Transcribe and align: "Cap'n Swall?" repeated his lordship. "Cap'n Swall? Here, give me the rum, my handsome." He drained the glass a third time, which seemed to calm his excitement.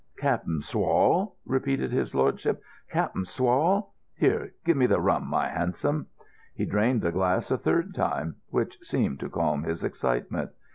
"Cap'n 0.17 0.61
Swall?" 0.61 1.35
repeated 1.45 1.91
his 1.91 2.15
lordship. 2.15 2.63
"Cap'n 2.89 3.23
Swall? 3.23 3.91
Here, 4.15 4.51
give 4.65 4.75
me 4.75 4.87
the 4.87 4.99
rum, 4.99 5.27
my 5.29 5.47
handsome." 5.47 6.07
He 6.55 6.65
drained 6.65 7.03
the 7.03 7.11
glass 7.11 7.51
a 7.51 7.57
third 7.59 7.93
time, 7.93 8.37
which 8.49 8.79
seemed 8.81 9.19
to 9.19 9.29
calm 9.29 9.61
his 9.63 9.83
excitement. 9.83 10.53